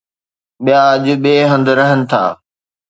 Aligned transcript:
ٻيا 0.63 0.81
اڄ 0.93 1.05
ٻئي 1.23 1.37
هنڌ 1.51 1.67
رهن 1.79 1.99
ٿا 2.09 2.23